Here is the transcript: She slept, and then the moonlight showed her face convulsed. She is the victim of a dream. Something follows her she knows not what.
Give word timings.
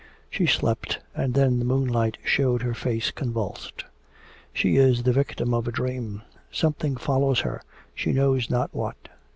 She 0.31 0.47
slept, 0.47 0.97
and 1.13 1.35
then 1.35 1.59
the 1.59 1.65
moonlight 1.65 2.17
showed 2.25 2.63
her 2.63 2.73
face 2.73 3.11
convulsed. 3.11 3.85
She 4.51 4.77
is 4.77 5.03
the 5.03 5.11
victim 5.13 5.53
of 5.53 5.67
a 5.67 5.71
dream. 5.71 6.23
Something 6.51 6.97
follows 6.97 7.41
her 7.41 7.61
she 7.93 8.11
knows 8.11 8.49
not 8.49 8.73
what. 8.73 9.09